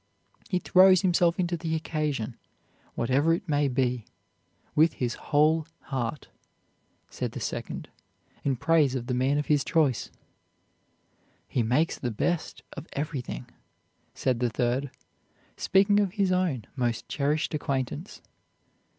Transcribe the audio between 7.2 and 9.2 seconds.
the second, in praise of the